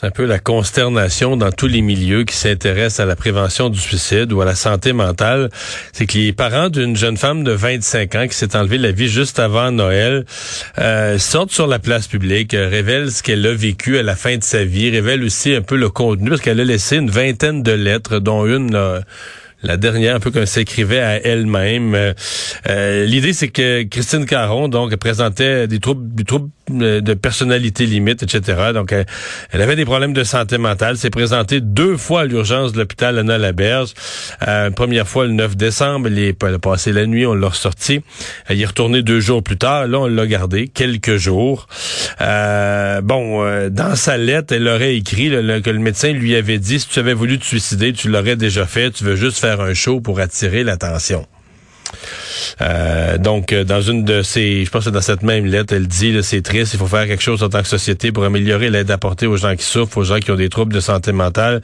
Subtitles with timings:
[0.00, 3.80] C'est un peu la consternation dans tous les milieux qui s'intéressent à la prévention du
[3.80, 5.50] suicide ou à la santé mentale.
[5.92, 9.08] C'est que les parents d'une jeune femme de 25 ans qui s'est enlevée la vie
[9.08, 10.24] juste avant Noël
[10.78, 14.36] euh, sortent sur la place publique, euh, révèlent ce qu'elle a vécu à la fin
[14.36, 17.64] de sa vie, révèlent aussi un peu le contenu parce qu'elle a laissé une vingtaine
[17.64, 19.02] de lettres, dont une...
[19.64, 21.96] La dernière, un peu comme s'écrivait à elle-même.
[21.96, 22.14] Euh,
[22.68, 28.22] euh, l'idée, c'est que Christine Caron, donc, présentait des troubles, des troubles de personnalité limite,
[28.22, 28.70] etc.
[28.74, 30.96] Donc, elle, avait des problèmes de santé mentale.
[30.96, 33.94] S'est présentée deux fois à l'urgence de l'hôpital Anna Laberge.
[34.46, 36.08] Euh, première fois le 9 décembre.
[36.08, 38.00] Elle, est, elle a passé la nuit, on l'a ressorti.
[38.46, 39.86] Elle y est retournée deux jours plus tard.
[39.86, 41.68] Là, on l'a gardée quelques jours.
[42.20, 46.98] bon, dans sa lettre, elle aurait écrit que le médecin lui avait dit, si tu
[46.98, 48.90] avais voulu te suicider, tu l'aurais déjà fait.
[48.90, 51.26] Tu veux juste faire un show pour attirer l'attention.
[52.60, 55.86] Euh, donc, euh, dans une de ces, je pense que dans cette même lettre, elle
[55.86, 58.90] dit, c'est triste, il faut faire quelque chose en tant que société pour améliorer l'aide
[58.90, 61.60] apportée aux gens qui souffrent, aux gens qui ont des troubles de santé mentale,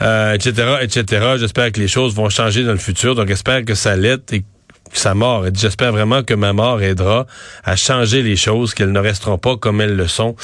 [0.00, 1.26] euh, etc., etc.
[1.38, 3.14] J'espère que les choses vont changer dans le futur.
[3.14, 4.44] Donc, j'espère que sa lettre est
[4.92, 5.44] sa mort.
[5.54, 7.26] J'espère vraiment que ma mort aidera
[7.64, 10.36] à changer les choses, qu'elles ne resteront pas comme elles le sont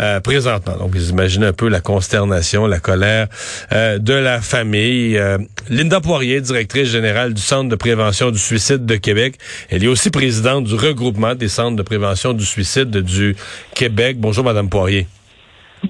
[0.00, 0.76] euh, présentement.
[0.76, 3.28] Donc, vous imaginez un peu la consternation, la colère
[3.72, 5.18] euh, de la famille.
[5.18, 5.38] Euh,
[5.68, 9.38] Linda Poirier, directrice générale du Centre de prévention du suicide de Québec.
[9.70, 13.36] Elle est aussi présidente du regroupement des centres de prévention du suicide du
[13.74, 14.16] Québec.
[14.18, 15.06] Bonjour, Madame Poirier.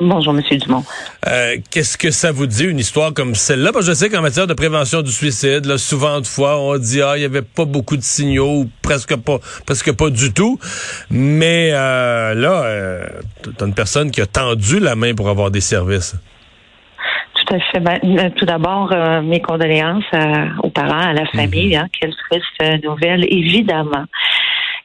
[0.00, 0.82] Bonjour, Monsieur Dumont.
[1.26, 3.70] Euh, Qu'est-ce que ça vous dit, une histoire comme celle-là?
[3.72, 6.76] Parce que je sais qu'en matière de prévention du suicide, là, souvent de fois, on
[6.78, 10.32] dit ah, il y avait pas beaucoup de signaux, ou presque pas, presque pas du
[10.32, 10.58] tout.
[11.10, 13.06] Mais euh, là, euh,
[13.56, 16.16] t'as une personne qui a tendu la main pour avoir des services.
[17.34, 17.80] Tout à fait.
[17.80, 20.04] Ben, euh, tout d'abord, euh, mes condoléances
[20.62, 21.76] aux parents, à la famille.
[21.76, 21.82] Mhm.
[21.82, 24.06] Hein, quelle triste nouvelle, évidemment.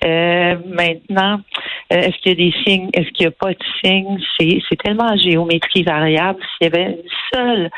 [0.05, 2.89] Euh, maintenant, euh, est-ce qu'il y a des signes?
[2.93, 4.19] Est-ce qu'il n'y a pas de signes?
[4.39, 6.39] C'est, c'est tellement géométrie variable.
[6.41, 7.69] S'il y avait une seule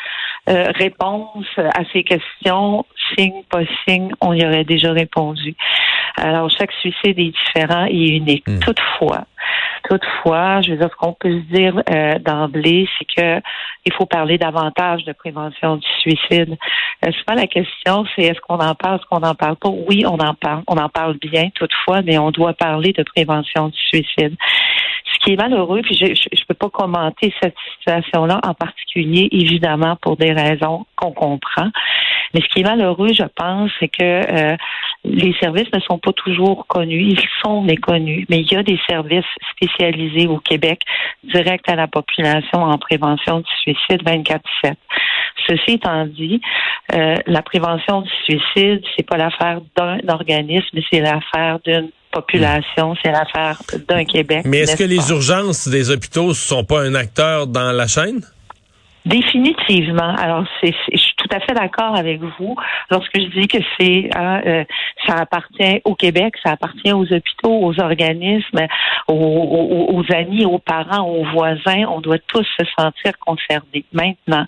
[0.49, 2.85] euh, réponse à ces questions,
[3.17, 5.55] signe, pas signe, on y aurait déjà répondu.
[6.17, 8.47] Alors, chaque suicide est différent et unique.
[8.47, 8.59] Hmm.
[8.59, 9.25] Toutefois,
[9.89, 13.41] toutefois, je veux dire, ce qu'on peut se dire euh, d'emblée, c'est que
[13.85, 16.57] il faut parler davantage de prévention du suicide.
[17.05, 19.69] Euh, souvent, la question, c'est est-ce qu'on en parle, est-ce qu'on n'en parle pas?
[19.69, 20.63] Oui, on en parle.
[20.67, 24.35] On en parle bien, toutefois, mais on doit parler de prévention du suicide.
[25.21, 29.95] Ce qui est malheureux, puis je ne peux pas commenter cette situation-là en particulier, évidemment,
[30.01, 31.69] pour des raisons qu'on comprend.
[32.33, 34.55] Mais ce qui est malheureux, je pense, c'est que euh,
[35.03, 37.03] les services ne sont pas toujours connus.
[37.03, 40.81] Ils sont méconnus, mais il y a des services spécialisés au Québec
[41.23, 44.75] direct à la population en prévention du suicide 24/7.
[45.47, 46.41] Ceci étant dit,
[46.93, 52.95] euh, la prévention du suicide, c'est pas l'affaire d'un organisme, mais c'est l'affaire d'une population,
[53.03, 53.57] c'est l'affaire
[53.87, 54.43] d'un Québec.
[54.45, 58.21] Mais est-ce que les urgences des hôpitaux ne sont pas un acteur dans la chaîne?
[59.05, 60.13] Définitivement.
[60.15, 62.55] Alors, c'est, je suis tout à fait d'accord avec vous
[62.91, 64.63] lorsque je dis que c'est hein, euh,
[65.07, 68.67] ça appartient au Québec, ça appartient aux hôpitaux, aux organismes,
[69.07, 71.85] aux, aux, amis, aux parents, aux voisins.
[71.89, 73.85] On doit tous se sentir concernés.
[73.91, 74.45] Maintenant,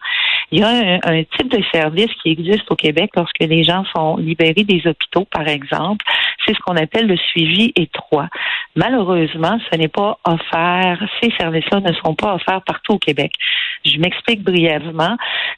[0.51, 4.17] il y a un, type de service qui existe au Québec lorsque les gens sont
[4.17, 6.05] libérés des hôpitaux, par exemple.
[6.45, 8.27] C'est ce qu'on appelle le suivi étroit.
[8.75, 10.99] Malheureusement, ce n'est pas offert.
[11.21, 13.31] Ces services-là ne sont pas offerts partout au Québec.
[13.85, 15.15] Je m'explique brièvement.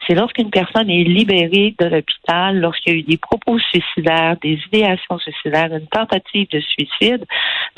[0.07, 4.59] C'est lorsqu'une personne est libérée de l'hôpital, lorsqu'il y a eu des propos suicidaires, des
[4.67, 7.25] idéations suicidaires, une tentative de suicide.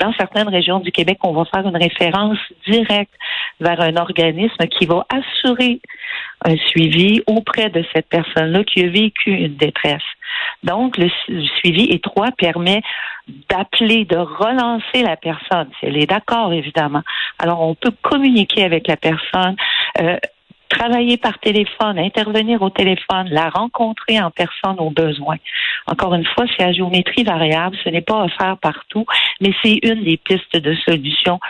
[0.00, 3.12] Dans certaines régions du Québec, on va faire une référence directe
[3.60, 5.80] vers un organisme qui va assurer
[6.44, 10.02] un suivi auprès de cette personne-là qui a vécu une détresse.
[10.62, 11.08] Donc, le,
[11.58, 12.82] suivi étroit permet
[13.48, 17.02] d'appeler, de relancer la personne, si elle est d'accord, évidemment.
[17.38, 19.56] Alors, on peut communiquer avec la personne,
[20.00, 20.16] euh,
[20.68, 25.36] travailler par téléphone, intervenir au téléphone, la rencontrer en personne au besoin.
[25.86, 29.06] Encore une fois, c'est à géométrie variable, ce n'est pas offert partout,
[29.40, 31.40] mais c'est une des pistes de solution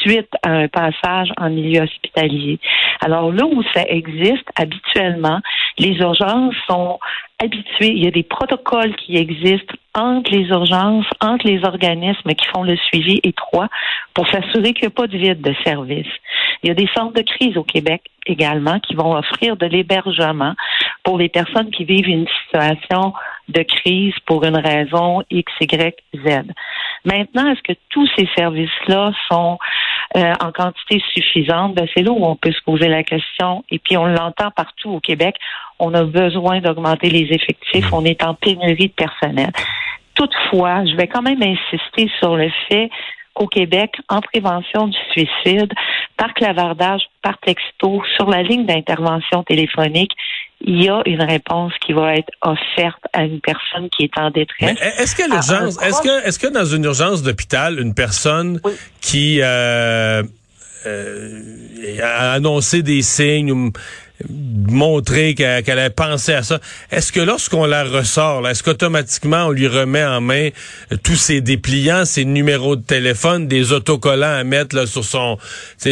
[0.00, 2.58] suite à un passage en milieu hospitalier.
[3.00, 5.40] Alors là où ça existe habituellement,
[5.78, 6.98] les urgences sont
[7.42, 7.92] habituées.
[7.92, 12.62] Il y a des protocoles qui existent entre les urgences, entre les organismes qui font
[12.62, 13.68] le suivi étroit
[14.14, 16.06] pour s'assurer qu'il n'y a pas de vide de service.
[16.62, 20.54] Il y a des centres de crise au Québec également qui vont offrir de l'hébergement
[21.02, 23.12] pour les personnes qui vivent une situation
[23.48, 26.42] de crise pour une raison X, Y, Z.
[27.04, 29.58] Maintenant, est-ce que tous ces services-là sont
[30.16, 31.74] euh, en quantité suffisante?
[31.74, 33.64] Ben, c'est là où on peut se poser la question.
[33.70, 35.36] Et puis, on l'entend partout au Québec.
[35.80, 37.92] On a besoin d'augmenter les effectifs.
[37.92, 39.50] On est en pénurie de personnel.
[40.14, 42.90] Toutefois, je vais quand même insister sur le fait
[43.34, 45.72] qu'au Québec, en prévention du suicide,
[46.16, 50.12] par clavardage, par texto, sur la ligne d'intervention téléphonique,
[50.64, 54.30] il y a une réponse qui va être offerte à une personne qui est en
[54.30, 54.78] détresse.
[54.98, 58.60] Est-ce que l'urgence, est-ce que, est-ce que dans une urgence d'hôpital, une personne
[59.00, 60.22] qui euh,
[60.86, 61.40] euh,
[62.00, 63.72] a annoncé des signes ou
[64.28, 66.60] montrer qu'elle a pensé à ça.
[66.90, 70.50] Est-ce que lorsqu'on la ressort, est-ce qu'automatiquement on lui remet en main
[71.02, 75.38] tous ses dépliants, ses numéros de téléphone, des autocollants à mettre là, sur son,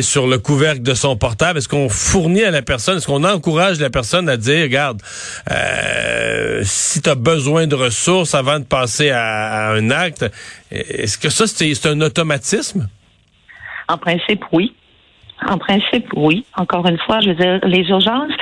[0.03, 1.59] sur le couvercle de son portable?
[1.59, 5.03] Est-ce qu'on fournit à la personne, est-ce qu'on encourage la personne à dire, regarde,
[5.51, 10.27] euh, si tu as besoin de ressources avant de passer à un acte,
[10.71, 12.89] est-ce que ça c'est un automatisme?
[13.89, 14.73] En principe, oui.
[15.49, 16.45] En principe, oui.
[16.57, 18.33] Encore une fois, je veux dire, les urgences,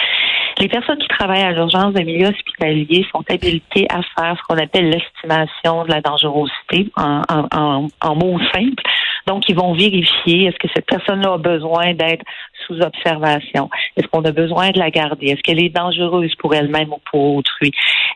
[0.59, 4.61] les personnes qui travaillent à l'urgence des milieux hospitaliers sont habilitées à faire ce qu'on
[4.61, 7.23] appelle l'estimation de la dangerosité en,
[7.53, 8.83] en, en, mots simples.
[9.27, 12.25] Donc, ils vont vérifier est-ce que cette personne-là a besoin d'être
[12.67, 13.71] sous observation?
[13.97, 15.27] Est-ce qu'on a besoin de la garder?
[15.27, 17.71] Est-ce qu'elle est dangereuse pour elle-même ou pour autrui?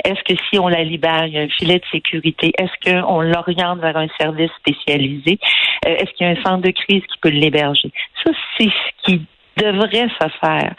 [0.04, 2.52] Est-ce que si on la libère, il y a un filet de sécurité?
[2.58, 5.38] Est-ce qu'on l'oriente vers un service spécialisé?
[5.86, 7.90] Euh, est-ce qu'il y a un centre de crise qui peut l'héberger?
[8.24, 9.22] Ça, c'est ce qui
[9.56, 10.74] devrait se faire.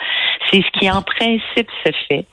[0.51, 2.25] C'est ce qui, en principe, se fait.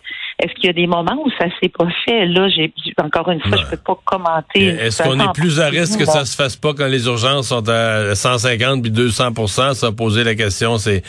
[0.43, 2.27] Est-ce qu'il y a des moments où ça s'est pas fait?
[2.27, 2.73] Là, j'ai
[3.03, 4.69] encore une fois, je peux pas commenter.
[4.69, 7.69] Est-ce qu'on est plus à risque que ça se fasse pas quand les urgences sont
[7.69, 11.03] à 150 puis 200% Ça, poser la question, c'est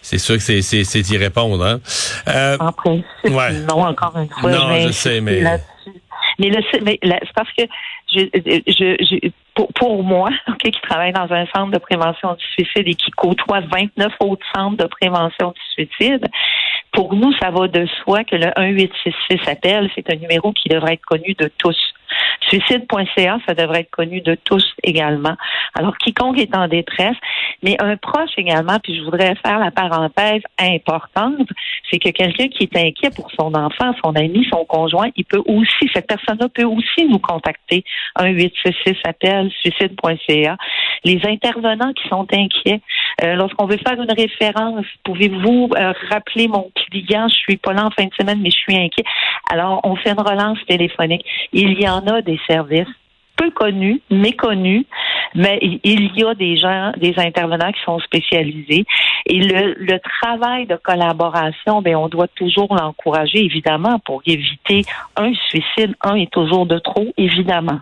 [0.00, 1.64] c'est sûr que c'est c'est y répondre.
[1.64, 1.80] Hein?
[2.28, 3.04] Euh, en principe,
[3.68, 4.50] non, encore une fois.
[4.50, 5.42] Non, je sais, mais
[6.38, 6.50] mais,
[6.82, 7.64] mais c'est parce que
[8.14, 12.86] je, je, pour, pour, moi, ok, qui travaille dans un centre de prévention du suicide
[12.86, 16.26] et qui côtoie 29 autres centres de prévention du suicide,
[16.92, 20.94] pour nous, ça va de soi que le 1866 appelle, c'est un numéro qui devrait
[20.94, 21.76] être connu de tous.
[22.48, 25.36] Suicide.ca, ça devrait être connu de tous également.
[25.74, 27.16] Alors, quiconque est en détresse,
[27.62, 31.48] mais un proche également, puis je voudrais faire la parenthèse importante,
[31.90, 35.42] c'est que quelqu'un qui est inquiet pour son enfant, son ami, son conjoint, il peut
[35.46, 37.84] aussi, cette personne-là peut aussi nous contacter.
[38.16, 40.56] Un 866 appel, suicide.ca.
[41.04, 42.80] Les intervenants qui sont inquiets,
[43.22, 47.86] euh, lorsqu'on veut faire une référence, pouvez-vous euh, rappeler mon client, je suis pas là
[47.86, 49.04] en fin de semaine, mais je suis inquiet.
[49.50, 51.24] Alors, on fait une relance téléphonique.
[51.52, 52.88] Il y en a des services
[53.38, 54.84] peu connus, méconnus,
[55.34, 58.84] mais il y a des gens, des intervenants qui sont spécialisés.
[59.26, 64.84] Et le, travail de collaboration, ben on doit toujours l'encourager, évidemment, pour éviter
[65.16, 65.94] un suicide.
[66.02, 67.80] Un est toujours de trop, évidemment.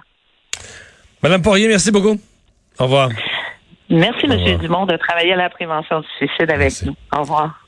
[1.22, 2.16] Madame Poirier, merci beaucoup.
[2.78, 3.08] Au revoir.
[3.88, 4.58] Merci, M.
[4.58, 6.94] Dumont, de travailler à la prévention du suicide avec nous.
[7.16, 7.65] Au revoir.